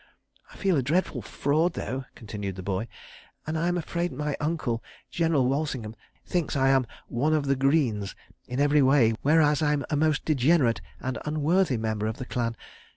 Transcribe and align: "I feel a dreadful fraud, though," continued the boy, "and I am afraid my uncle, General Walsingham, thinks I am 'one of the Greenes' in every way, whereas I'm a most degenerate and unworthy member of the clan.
"I 0.51 0.55
feel 0.57 0.77
a 0.77 0.81
dreadful 0.81 1.21
fraud, 1.21 1.73
though," 1.73 2.05
continued 2.15 2.55
the 2.55 2.63
boy, 2.63 2.87
"and 3.45 3.55
I 3.55 3.67
am 3.67 3.77
afraid 3.77 4.11
my 4.11 4.35
uncle, 4.39 4.83
General 5.11 5.47
Walsingham, 5.47 5.95
thinks 6.25 6.55
I 6.55 6.69
am 6.69 6.87
'one 7.07 7.35
of 7.35 7.45
the 7.45 7.55
Greenes' 7.55 8.15
in 8.47 8.59
every 8.59 8.81
way, 8.81 9.13
whereas 9.21 9.61
I'm 9.61 9.85
a 9.91 9.95
most 9.95 10.25
degenerate 10.25 10.81
and 10.99 11.19
unworthy 11.23 11.77
member 11.77 12.07
of 12.07 12.17
the 12.17 12.25
clan. 12.25 12.57